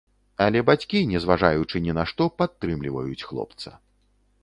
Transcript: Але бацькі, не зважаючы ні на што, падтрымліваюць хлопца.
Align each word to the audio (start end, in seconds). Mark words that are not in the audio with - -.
Але 0.45 0.63
бацькі, 0.69 1.01
не 1.11 1.21
зважаючы 1.27 1.83
ні 1.89 1.97
на 1.99 2.07
што, 2.13 2.29
падтрымліваюць 2.41 3.25
хлопца. 3.29 3.69